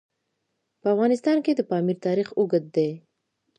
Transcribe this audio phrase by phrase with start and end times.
[0.81, 2.89] په افغانستان کې د پامیر تاریخ اوږد دی.